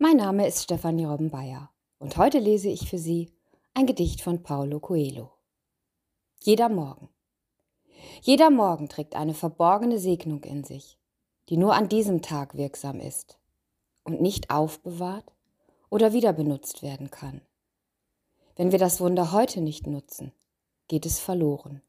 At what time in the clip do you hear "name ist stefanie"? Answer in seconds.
0.18-1.06